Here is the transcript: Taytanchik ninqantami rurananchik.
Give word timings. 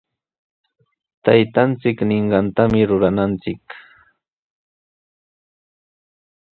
Taytanchik 1.23 1.97
ninqantami 2.07 2.79
rurananchik. 2.89 3.63